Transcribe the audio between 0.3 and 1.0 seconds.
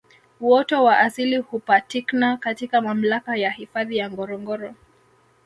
Uoto wa